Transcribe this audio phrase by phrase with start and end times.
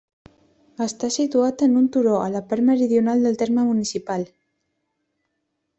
[0.85, 4.29] Està situat en un turó, a la part meridional del terme municipal.